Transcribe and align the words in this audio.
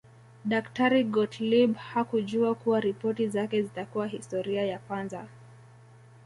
Daktari 0.45 1.03
Gottlieb 1.03 1.75
hakujua 1.77 2.55
kuwa 2.55 2.79
ripoti 2.79 3.27
zake 3.27 3.61
zitakuwa 3.63 4.07
historia 4.07 4.65
ya 4.65 4.79
kwanza 4.79 5.27